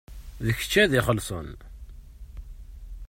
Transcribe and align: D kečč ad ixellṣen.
D 0.45 0.47
kečč 0.57 0.73
ad 0.83 0.91
ixellṣen. 0.99 1.49